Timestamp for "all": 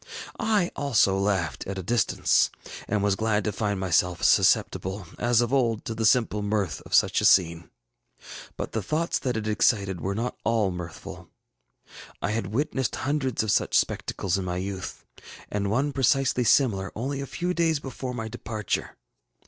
10.43-10.71